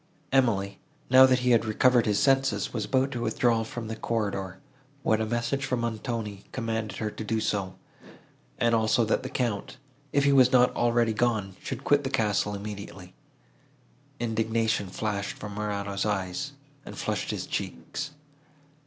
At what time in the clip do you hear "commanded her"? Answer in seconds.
6.51-7.11